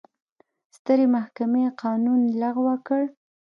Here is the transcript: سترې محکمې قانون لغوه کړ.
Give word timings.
سترې 0.75 1.05
محکمې 1.15 1.65
قانون 1.81 2.21
لغوه 2.41 2.75
کړ. 2.87 3.01